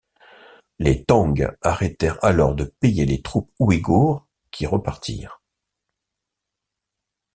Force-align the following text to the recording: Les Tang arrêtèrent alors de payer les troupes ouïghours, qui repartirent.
Les 0.79 1.03
Tang 1.03 1.35
arrêtèrent 1.61 2.17
alors 2.25 2.55
de 2.55 2.63
payer 2.63 3.05
les 3.05 3.21
troupes 3.21 3.51
ouïghours, 3.59 4.25
qui 4.49 4.65
repartirent. 4.65 5.43